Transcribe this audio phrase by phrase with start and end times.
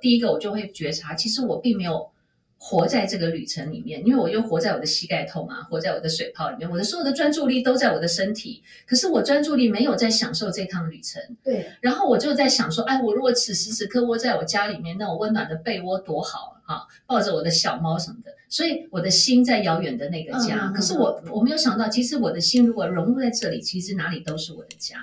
[0.00, 2.10] 第一个我就会觉察，其实我并没有
[2.58, 11.22] 活在这个旅程里面，因为我又活在我的膝盖痛啊，活在我的水泡里面，我的所有的专注力都在我的身体，可是我专注力没有在享受这趟旅程。
[11.42, 20.68] 对，然后我就在想说，哎，我如果此时此刻窝在我家里面那我温暖的被窝多好啊，抱着我的小猫什么的，所以我的心在遥远的那个家。
[20.68, 24.96] 可是我我没有想到，其实我的心如果融入在这里，其实哪里都是我的家。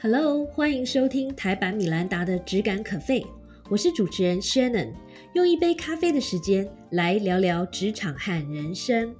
[0.00, 3.26] Hello，欢迎收听台版米兰达的只感可废，
[3.68, 4.92] 我是主持人 Shannon，
[5.32, 9.12] 用一杯咖啡的时间来聊聊职场和人生。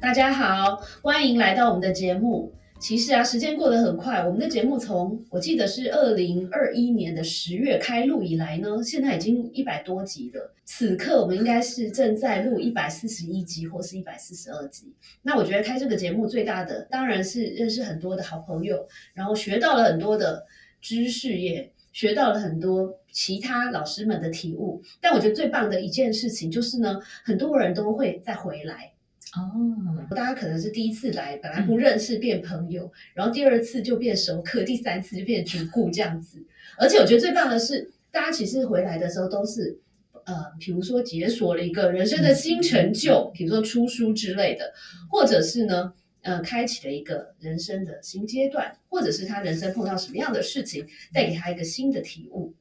[0.00, 2.52] 大家好，欢迎来到我们的节目。
[2.82, 10.52] 其实啊，时间过得很快，我们的节目从我记得是二零二一年的十月开录以来呢，现在已经一百多集了。
[10.64, 14.92] 此刻我们应该是正在录一百四十一集或是一百四十二集。
[15.22, 20.44] 那我觉得开这个节目最大的当然是认识很多的好朋友，然后学到了很多的
[20.80, 24.82] 知识，也学到了很多其他老师们的体悟。
[25.00, 28.91] 但我觉得最棒的一件事情就是呢，很多人都会再回来。
[29.34, 36.44] 哦，大家可能是第一次来，本来不认识变朋友，然后第二次就变熟客，第三次就变主顾这样子。
[36.76, 39.78] 而且我觉得最棒的是，大家其实回来的时候都是，
[40.24, 44.70] 呃，比如说解锁了一个人生的新成就，比如说出书之类的，
[45.10, 52.52] 或者是呢，呃，开启了一个人生的新阶段，或者是他人生碰到什么样的事情，带给他一个新的体悟。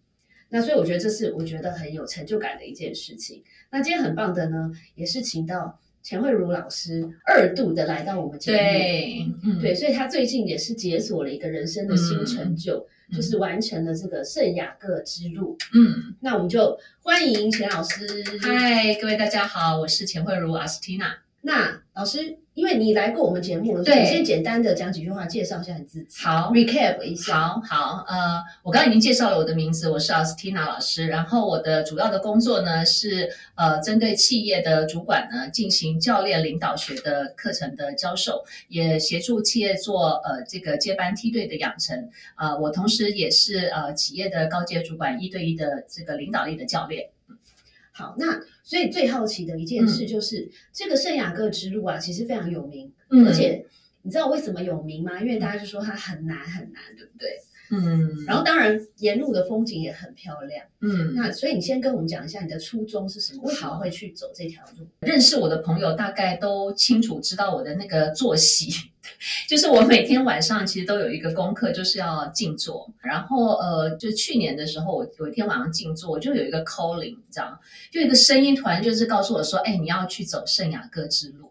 [0.48, 3.44] 那所以我觉得这是我觉得很有成就感的一件事情。
[3.72, 8.58] 那今天很棒的呢，也是请到钱慧茹老师二度的来到我们节目。
[8.58, 15.58] 对，嗯，对，所以他最近也是解锁了一个人生的新成就，嗯就是完成了这个圣雅各之路。
[15.74, 18.24] 嗯，那我们就欢迎钱老师。
[18.42, 21.18] 嗨，各位大家好，我是钱慧茹阿斯蒂娜。
[21.44, 26.24] 那老师，因为你来过我们节目了，对先简单的讲几句话，介绍一下你自己。
[26.24, 27.34] 好，recap 一下。
[27.34, 31.08] 好好，呃，我刚刚已经介绍了我的名字，我是 Astina 老师。
[31.08, 42.10] 然后我的主要的工作呢是呃，针对企业的主管呢进行教练领导学的课程的教授，也协助企业做呃这个接班梯队的养成。
[42.38, 47.10] 呃，我同时也是呃企业的高阶主管一对一的这个领导力的教练。
[48.02, 53.64] 好，那所以最好奇的一件事就是、这个圣雅各之路啊，其实非常有名，嗯而且
[54.02, 55.22] 你知道为什么有名吗？
[55.22, 57.30] 因为大家就说它很难很难，对不对？
[57.72, 60.66] 嗯，然后当然沿路的风景也很漂亮。
[60.82, 63.44] 嗯，那所以你先跟我们讲一下你的初衷是什么？
[63.44, 64.86] 为什么会去走这条路？
[65.00, 68.70] 认识我的朋友大概都清楚知道我的那个作息，
[69.48, 72.92] 就是我每天晚上其实都有一个功课，就是要静坐。
[73.02, 77.60] 然后呃，就去年的时候，我有一天晚上静坐，我就有一个 calling，你知道吗？
[77.90, 81.50] 就一个声音突然就是告诉我说：“哎，你要去走圣雅各之路。”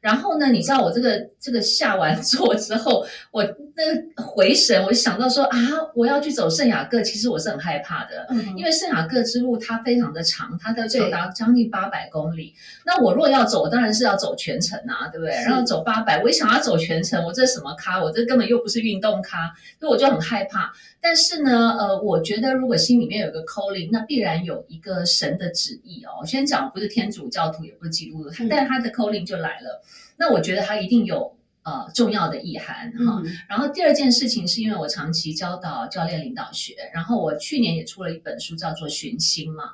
[0.00, 3.44] 然后呢，你知道我这个这个下完 坐之后，我
[3.80, 5.58] 那回神，我就想到说啊，
[5.94, 8.26] 我要去走圣雅各，其实我是很害怕的。
[8.28, 12.54] 嗯因为圣雅各之路它非常的长，它的长达将近八百公里。
[12.84, 15.34] 那我如果要走，我当然是要走全程啊，对不对？
[15.44, 18.02] 然后走八百，我一想要走全程，我这什么咖？
[18.02, 20.70] 我这根本又不是运动咖，所以我就很害怕。
[21.00, 26.20] 但是呢，呃，我觉得如果心里面有个 calling，那必然有一个神的旨意哦。
[26.20, 29.82] 我先讲，不是天主教徒，也不是基督徒，嗯但是他的 calling 就来了。
[30.18, 33.22] 那我觉得他一定有呃重要的意涵哈。
[33.24, 39.64] 嗯然后第二件事情是因为我长期教导教练领导学，然后我去年也出了一本书叫做《寻心》嘛。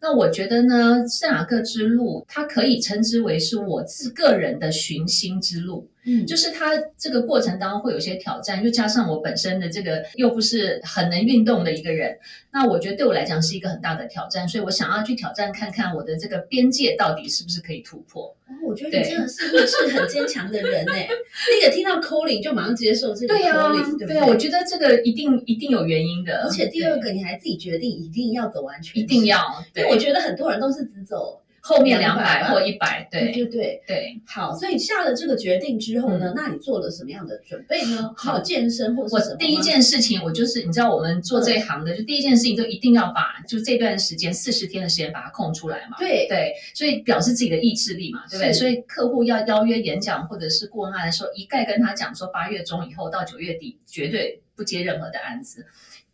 [0.00, 5.88] 那我觉得呢，圣雅各之路，它可以称之为是我自个人的寻心之路。
[6.06, 12.16] 嗯，就是它这个过程当中会有些挑战，又加上我本身的这个又不是很能运动的一个人，
[12.52, 18.34] 那我觉得对我来讲是一个很大的挑战，所以我想要去挑战看看我的这个边界到底是不是可以突破。
[18.48, 21.08] 哦我觉得你真的是一个是很坚强的人哎。
[21.50, 26.42] 那个听到 calling 就马上接受这个对呀、calling，对不对啊，我觉得这个一定一定有原因的。
[26.42, 29.26] 而且第二个你还自己决定一定要走完全，一定。
[29.26, 33.82] 要，对因为我觉得很多人都是只走后面两200百或一百，对对对对。
[33.88, 34.20] 对。
[34.24, 38.14] 好，所以下了这个决定之后呢，嗯那你做了什么样的准备呢？
[38.16, 39.36] 好健身或我是什么吗？
[39.40, 45.96] 第一件事情，我就是你知道，我们做这一行的，就第一件事情，就一定要把就这段时间四十天的时间把它空出来嘛。
[45.98, 48.52] 对对，所以表示自己的意志力嘛，对不对？
[48.52, 55.66] 所以客户要邀约演讲或者是顾问案的时候，一概跟他讲说，八月中以后到九月底绝对不接任何的案子，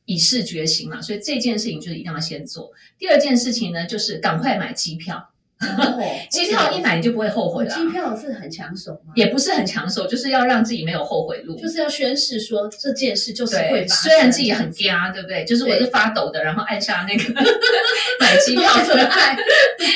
[0.07, 1.03] 以示决心嘛。
[1.03, 2.73] 所以这件事情就是一定要先做。
[2.99, 5.29] 第二件事情呢，就是赶快买机票。
[5.69, 7.71] 哦机票一买你就不会后悔了。
[7.71, 9.13] 机票是很抢手吗？
[9.15, 11.55] 也不是很抢手，就是要让自己没有后悔路。
[11.57, 14.03] 就是要宣誓说这件事就是会对，发生。
[14.05, 15.45] 虽然自己很嗲，对不对？
[15.45, 17.35] 就是我是发抖的，然后按下那个
[18.21, 19.37] 买机票的爱，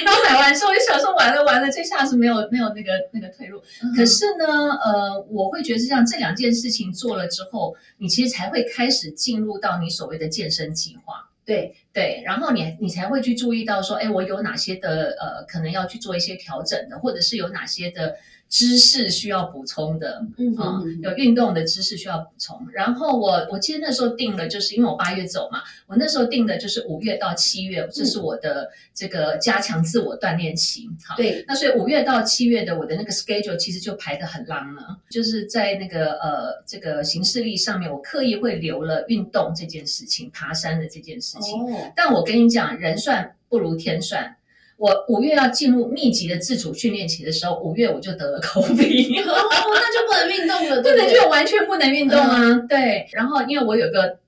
[0.04, 3.58] 然后买完之后就想说完了完了，这下是没有没有那个那个退路。
[3.96, 11.25] 可嗯是呢，呃，我会觉得是这样，这两件事情做了之后，你其实才会开始进入到你所谓的健身计划。
[11.46, 18.16] 对对，然后你你才会去注意到说，哎，我有哪些的呃，可能要去做一些调整的，或者是有哪些的
[18.48, 20.24] 知识需要补充的。
[20.38, 22.66] 嗯啊、嗯有运动的知识需要补充。
[22.72, 30.88] 然后我我记得那时候定了，就是因为我八月走嘛，我那时候定的就是五月到七月，这是我的这个加强自我锻炼期。
[31.04, 41.58] 好，对，那所以五月到七月的我的那个 schedule 其实就排得很浪了，就是在那个呃这个行事历上面，我刻意会留了运动这件事情，爬山的这件事情。
[41.60, 44.35] 哦，但我跟你讲，人算不如天算。
[44.76, 49.22] 我五月要进入密集的自主训练期的时候，五月我就得了 COVID。
[49.22, 49.34] 哦，
[49.74, 52.54] 那就不能运动了，不能对对就完全不能运动啊。
[52.68, 54.18] 对，然后因为我有个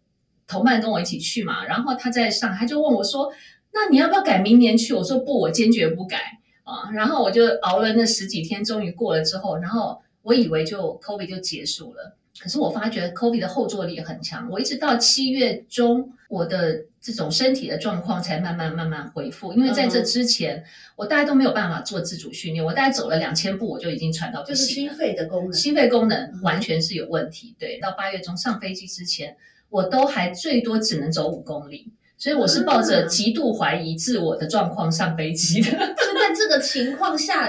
[0.47, 3.31] 同伴跟我一起去嘛，然后他在上海，他就问我说
[3.75, 6.19] ：“那你要不要改明年去？”我说：“不，我坚决不改
[6.65, 12.17] 啊。”然后我就熬了那十几天，终于过了之后，然后我以为就 COVID 就结束了。
[12.41, 19.53] 可是我发觉 COVID 的后坐力很强，我一直到七月中，我的这种身体的状况才慢慢慢慢恢复。
[19.53, 20.63] 因为在这之前，
[20.95, 24.89] 我大概都没有办法做自主训练，我大概走了两千步，我就已经喘到不就是心。
[24.95, 25.53] 肺的功能。
[25.53, 27.57] 心肺功能完全是有问题。
[27.59, 29.37] 对，到八月中上飞机之前，
[29.69, 35.71] 我都还最多只能走五公里，所以我是抱着极度怀疑自我的状况上飞机的。
[35.71, 37.49] 就在这个情况下，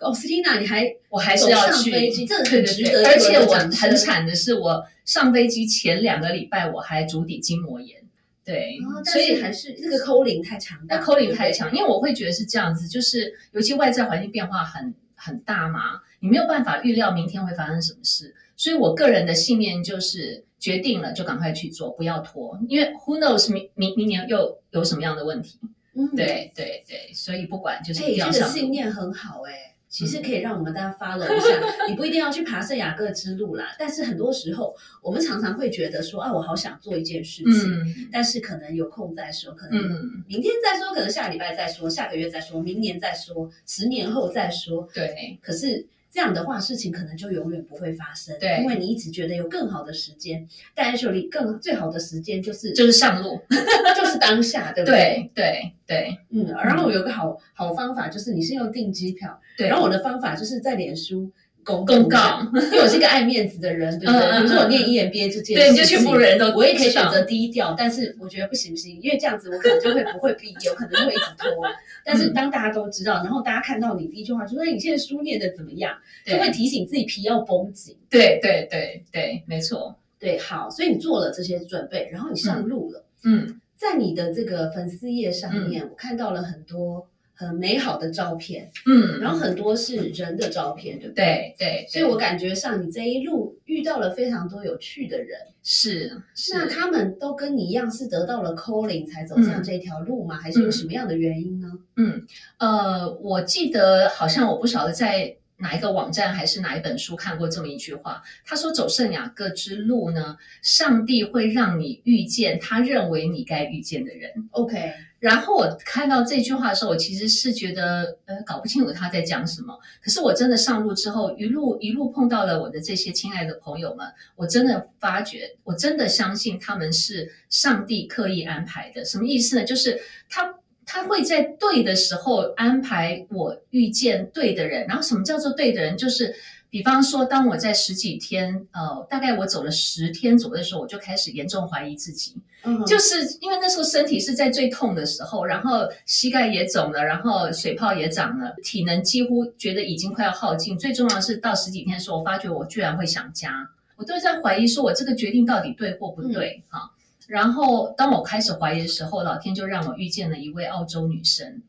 [0.00, 8.00] 哦，Stina，你还我还是要上去飞机这很值得对，而且我很惨的是，我上飞机前两个礼拜我还足底筋膜炎。
[8.44, 25.60] 对，哦，所以还是那个扣零太强大，那扣零太强，因为我会觉得是这样子，就是尤其外在环境变化很很大嘛，你没有办法预料明天会发生什么事，所以我个人的信念就是决定了就赶快去做，不要拖，因为 who knows 明明明年又有什么样的问题？
[25.94, 28.48] 嗯，对对对，所以不管就是哎，一定要这个。
[28.48, 29.71] 信念很好哎。
[29.92, 33.76] 其实可以让我们大家 follow 一下，你不一定要去爬圣雅各之路啦。
[33.78, 44.88] 但是很多时候，我们常常会觉得说，啊，我好想做一件事情，嗯但是可能有空再说，可能嗯，明天再说，可能下礼拜再说，下个月再说，明年再说，十年后再说。
[44.94, 53.40] 对可是这样的话，事情可能就永远不会发生，对因为你一直觉得有更好的时间，但 actually 更最好的时间就是就是上路。
[53.96, 55.30] 就是当下，对不对？
[55.34, 61.30] 对对对嗯，然后有个好好方法，就是你是用订机票，对，然后我的方法就是在脸书
[61.64, 64.20] 公公告，因为我是一个爱面子的人，对不对？
[64.20, 71.48] 嗯嗯嗯比如说我念 EMBA 这件事情，对，你就全部人都我也可以选择低调，但是我觉得不行不行，因为这样子我可能就会不会毕业，我可能就会一直拖。
[72.04, 77.96] 但是当大家都知道，然后大家看到你第一句话就说：“哎，你现在书念的怎么样？”就会提醒自己皮要绷紧。
[78.10, 79.96] 对对对对，没错。
[80.18, 87.04] 对，好，所以你做了这些准备，然后你上路了，嗯在你的这个粉丝页上面，我看到了很多
[87.34, 91.54] 很美好的照片，嗯，然后很多是人的照片，对不对？
[91.58, 96.54] 对，所以我感觉上你这一路遇到了非常多有趣的人，是是。
[96.54, 100.36] 那他们都跟你一样是得到了 calling 才走上这条路吗？
[100.36, 101.68] 还是有什么样的原因呢？
[101.96, 102.26] 嗯，
[102.58, 114.48] 呃，我记得好像我不晓得在哪一个网站还是哪一本书看过这么一句话，他说走圣雅各之路呢，上帝会让你遇见他认为你该遇见的人。
[114.50, 119.78] OK，然后我看到这句话的时候，我其实是觉得呃搞不清楚他在讲什么。
[120.02, 129.04] 可是我真的上路之后，一路一路碰到了我的这些亲爱的朋友们，我真的发觉，我真的相信他们是上帝刻意安排的。
[129.04, 129.64] 什么意思呢？
[129.64, 130.54] 就是他
[130.92, 134.86] 他会在对的时候安排我遇见对的人。
[134.86, 135.96] 然后什么叫做对的人？
[135.96, 136.34] 就是
[136.68, 142.36] 比方说，当我在十几天，呃，大概我走了十天左右的时候，我就开始严重怀疑自己。
[142.64, 150.78] 嗯，就是因为那时候身体是在最痛的时候，然后膝盖也肿了，然后水泡也长了，体能几乎觉得已经快要耗尽。
[150.78, 156.90] 最重要的是到十几天的时候，我发觉我居然会想家，我都在怀疑说我这个决定到底对或不对哈、
[157.32, 161.62] 然后当我开始怀疑的时候，老天就让我遇见了一位澳洲女生。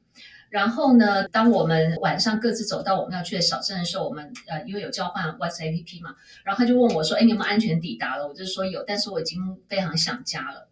[0.49, 9.39] 然后呢，当我们晚上各自走到我们要去的小镇的时候，我们呃因为有交换 WhatsApp APP 嘛，然后他就问我说：“哎，你有没有安全抵达了？”我就说有，但是我已经
[9.69, 10.67] 非常想家了。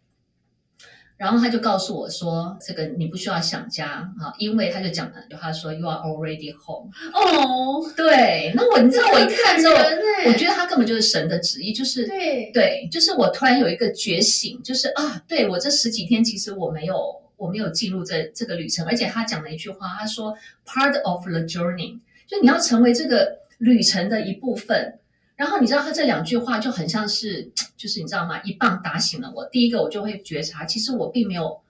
[1.16, 3.86] 然后他就告诉我说：“这个你不需要想家
[4.18, 6.90] 啊，因为他就讲了，就他说 You are already home。
[7.14, 9.74] 哦， ”对，那我你知道我一看之后，
[10.26, 16.96] 我觉得他根本就是神的旨意，就是对对，就是我突然有一个觉醒，就是啊，对我这十几天其实我没有，
[17.36, 24.98] 我没有进入这这个旅程，而且他讲了一句话，他说 “part of the journey”，就你要成为这个旅程的一部分。
[25.42, 28.40] 然后你知道他这两句话就很像是， 就是你知道吗？
[28.42, 29.44] 一棒打醒了我。
[29.46, 31.60] 第一个我就会觉察，其实我并没有。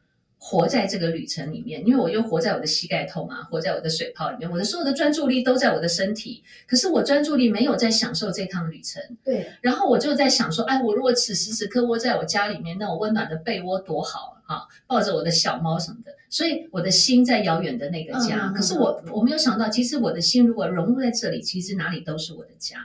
[0.44, 9.00] 活在这个旅程里面，因为我又活在我的膝盖痛啊，活在我的水泡里面，我的所有的专注力都在我的身体，可是我专注力没有在享受这趟旅程。
[9.22, 18.48] 对，然后我就在想说，哎，我如果此时此刻窝在我家里面那我温暖的被窝多好啊，抱着我的小猫什么的，所以我的心在遥远的那个家。
[18.48, 22.78] 可是我我没有想到，其实我的心如果融入在这里，其实哪里都是我的家。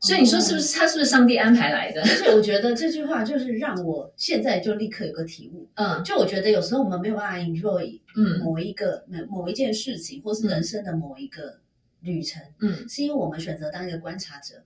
[0.00, 2.00] 所以你说是不是他是不是上帝安排来的？
[2.08, 5.68] 而且我觉得这句话就是让我现在就立刻有个体悟。
[5.74, 11.60] 嗯，就我觉得有时候我们没有办法 enjoy 嗯某一个某某一件事情，或是人生的某一个
[12.00, 14.62] 旅程，嗯，是因为我们选择当一个观察者，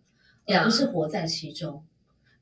[0.47, 1.83] 而不是活在其中。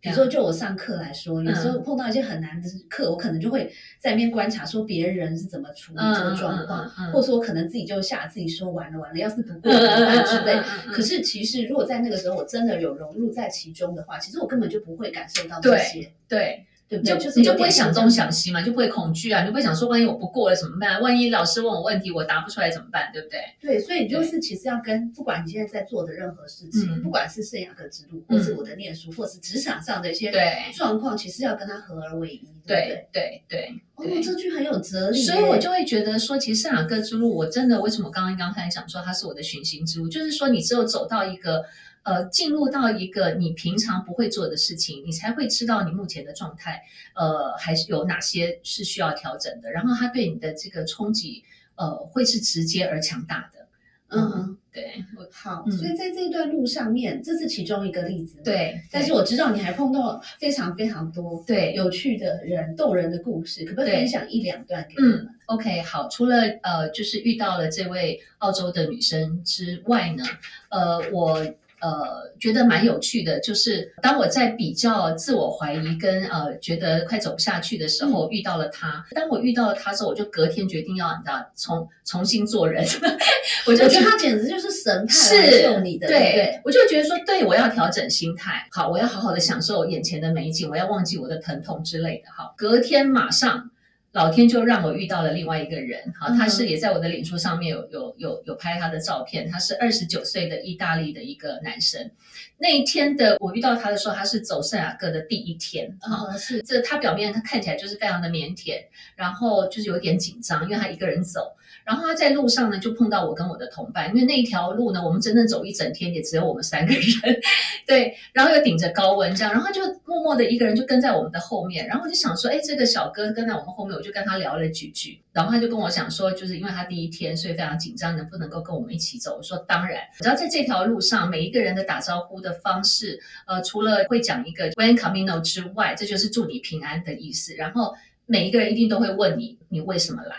[0.02, 10.61] 比如说，就我上课来说，有时候碰到一些很难的课，我可能就会在那边观察，说别人是怎么处理这个状况，或者说可能自己就吓自己说完了完了，要是不过怎么办之类。
[10.92, 16.12] 可是其实，如果在那个时候我真的有融入在其中的话，其实我根本就不会感受到这些。
[16.26, 16.66] 对。
[17.00, 21.00] 就你就不会想东想西嘛，就不会恐惧啊，你就不会想说万一我不过了怎么办？
[21.00, 23.11] 万一老师问我问题我答不出来怎么办？
[23.12, 23.40] 对不对？
[23.61, 30.32] 对，所以你就是其实要跟不管你现在在做的任何事情，不管是圣雅各之路，或是我的念书，或是职场上的一些
[30.75, 32.42] 状况，其实要跟它合而为一。
[32.66, 33.75] 对对对。
[33.96, 35.22] 哦，这句很有哲理。
[35.22, 41.64] 所以我就会觉得说，其实圣雅各之路，我真的为什么刚刚刚才讲说它是我的寻行之路，就是说你只有走到一个。
[42.04, 46.82] 呃，进入到一个你平常不会做的事情，你才会知道你目前的状态，
[47.14, 49.71] 呃，还是有哪些是需要调整的。
[49.71, 51.44] 然后它对你的这个冲击，
[51.76, 53.68] 呃，会是直接而强大的。
[54.14, 55.64] 嗯，对，好。
[55.71, 58.42] 所以在这一段路上面，这是其中一个例子。
[58.44, 66.09] 对，但是我知道你还碰到非常非常多对有趣的人、动人的故事，可不可以分享一两段给我们？OK，好。
[66.09, 70.25] 除了呃，就是遇到了这位澳洲的女生之外呢，
[70.68, 71.47] 呃，我。
[71.82, 79.04] 呃，觉得蛮有趣的，就是当我在比较自我怀疑跟呃觉得快走不下去的时候，遇到了他。
[79.10, 82.84] 当我遇到了他之后，我就隔天决定要你知道重重新做人。
[83.66, 92.30] 我就觉得他简直就是神派来救你的，对，我就觉得说，对我要调整心态，好，我要好好的享受眼前的美景，我要忘记我的疼痛之类的。
[92.36, 93.71] 好，隔天马上。
[94.12, 102.11] 老天就让我遇到了另外一个人，好，他是也在我的脸书上面有有有有拍他的照片，他是二十九岁的意大利的一个男生。
[102.59, 108.85] 那一天的我遇到他的时候，他是走圣雅各的第一天，啊，是这他表面他看起来就是非常的腼腆，
[109.16, 111.57] 然后就是有点紧张，因为他一个人走。
[111.84, 117.40] 然后他在路上呢，就碰到我跟我的同伴，因为那一条路呢，我们真正走一整天也只有我们三个人，
[117.86, 129.36] 对，然后又顶着高温这样，然后就默默的一个人就跟在我们的后面，然后我就想说，哎，这个小哥跟在我们后面，我就跟他聊了几句，然后他就跟我讲说，就是因为他第一天，所以非常紧张，能不能够跟我们一起走？
[129.36, 137.94] 我说当然，只要在这条路上，每一个人的打招呼的方式，呃，除了会讲一个 Buen Camino 之外，这就是祝你平安的意思，然后
[138.32, 140.34] 每一个人一定都会问你，你为什么来？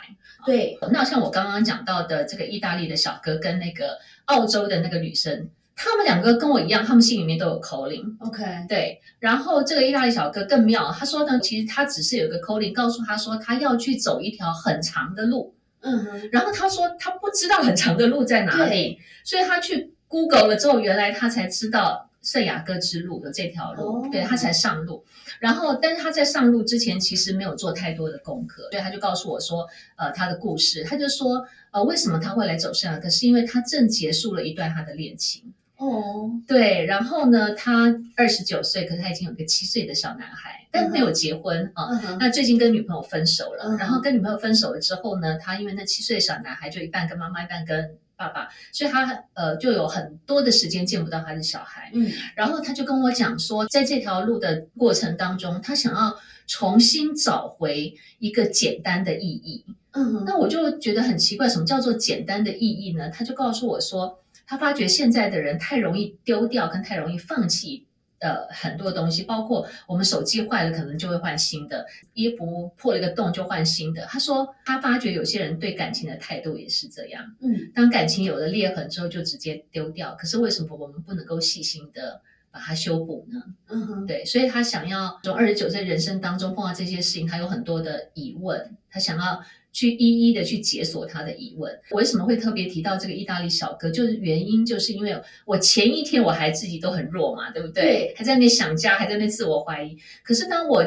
[0.47, 8.17] 对，那像我刚刚讲到的这个意大利的小哥跟那个澳洲的那个女生，他们两个跟我一样，他们心里面都有口令。
[8.19, 8.99] OK，对。
[9.19, 15.53] 然后这个意大利小哥更妙，他说呢，其实他只是有个口令，告诉他说他要去走一条很长的路。
[15.81, 16.29] 嗯哼。
[16.31, 22.09] 然后他说他不知道很长的路在哪里，所以他去 Google 了之后，原来他才知道。
[22.23, 25.03] 圣雅各之路的这条路，对他才上路。
[25.39, 35.53] 然后，但是他在上路之前其实没有做太多的功课，所以他就告诉我说，呃，他的故事，他就说，呃，为什么他会来走圣雅各，是因为他正结束了一段他的恋情。
[35.75, 36.85] 哦，对。
[36.85, 41.89] 然后呢，他二十九岁，可是他已经有个七岁的小男孩，但没有结婚啊。
[42.19, 47.97] 那最近跟女朋友分手了，然后跟女朋友分手了之后呢，他因为那七岁的小男孩就一半跟妈妈，一半跟。
[48.27, 63.09] 爸爸，所以他呃就有很多的时间见不到他的小孩，嗯，然后他就跟我讲说，在这条路的过程当中，他想要重新找回一个简单的意义，嗯，那我就觉得很奇怪，什么叫做简单的意义呢？
[63.09, 67.85] 他就告诉我说，他发觉现在的人太容易丢掉，跟太容易放弃。
[68.23, 74.05] 呃，很多东西，包括我们手机坏了，可能就会换新的；衣服破了一个洞就换新的。
[74.05, 77.21] 他说，他发觉有些人对感情的态度也是这样。
[77.41, 80.15] 嗯，当感情有了裂痕之后，就直接丢掉。
[80.15, 83.41] 可是为什么我们不能够细心的把它修补呢？
[83.67, 89.43] 嗯哼，对，所以他想要从二十九岁人生当中碰到这些事情，他有很多的疑问，他想要。
[89.73, 91.77] 去一一的去解锁他的疑问。
[91.89, 93.89] 我为什么会特别提到这个意大利小哥？
[93.89, 97.83] 就是原因，就是因为我前一天我还自己都很弱嘛，对不对？
[97.83, 99.97] 对还在那想家，还在那自我怀疑。
[100.23, 100.85] 可是当我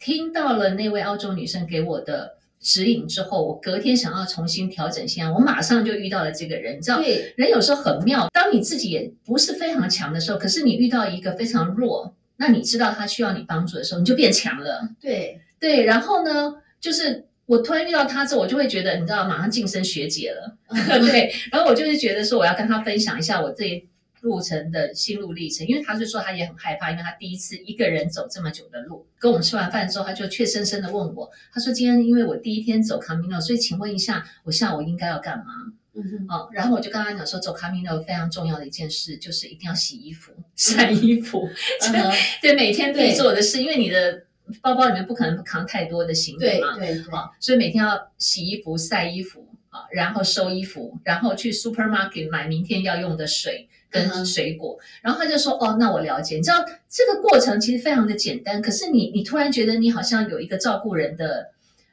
[0.00, 6.78] 听到了那位澳洲女生给我的指引之后，我隔天想要重新调整心态，我马上就遇到了这个人。
[6.78, 14.88] 你知道，对，人有时候很妙，当你自己也不是非常强的时候，可是你遇到一个非常弱，那你知道他需要你帮助的时候，你就变强了。
[15.00, 20.56] 对，对，然后呢，就是我突然遇到他之后，我就会觉得，你知道，马上晋升学姐了。
[21.10, 23.88] 对，然后我就是觉得说，我要跟他分享一下我这一
[24.20, 29.04] 路程的心路历程，因为他就说他也很害怕，因为他第一次一个人走这么久的路。
[29.18, 35.44] 跟我们吃完饭之后，他就怯生生的问我，他说今天因为我第一天走 Camino，所以请问一下，我下午应该要干嘛？
[35.94, 41.46] 嗯哼，哦，然后我就跟他讲说，走 Camino 非常重要的一件事就是一定要洗衣服、 晒衣服，
[41.92, 44.24] 嗯 对，每天必对做的事，因为你的
[44.60, 54.78] 包包里面不可能扛太多的行李嘛，对对，啊，所以每天要洗衣服、晒衣服啊，然后收衣服，然后去 supermarket 买明天要用的水跟水果。
[55.00, 56.36] 然后他就说：“哦，那我了解。
[56.36, 61.50] 你知道这个过程其实非常的简单，可是你你突然觉得你好像有一个照顾人的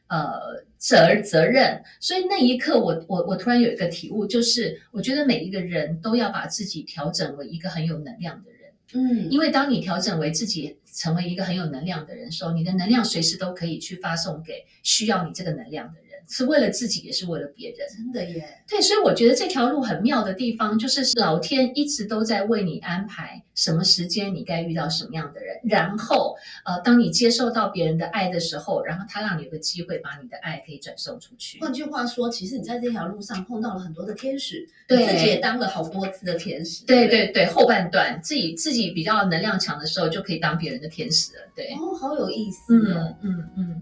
[0.07, 8.58] 呃责责任，所以那一刻我我我突然有一个体悟，就是我觉得每一个人都要把自己调整为一个很有能量的人。”
[8.93, 17.79] 嗯，因为当你调整为自己成为一个很有能量的人时候，你的能量随时都可以去发送给需要你这个能量的人，是为了自己，也是为了别人。
[17.89, 31.59] 真的耶，对，所以我觉得这条路很妙的地方，就是老天一直都在为你安排什么时间你该遇到什么样的人，然后呃，当你接受到别人的爱的时候，然后他让你有个机会把你的爱可以转送出去。
[31.59, 41.41] 换句话说，其实你在这条路上碰到了很多的天使，对你自己也当了好多次的天使，不对对对，后半段自己自己比较能量强的时候，就可以当别人的天使了。
[41.55, 43.31] 对，哦，好有意思哦嗯。
[43.31, 43.81] 嗯嗯。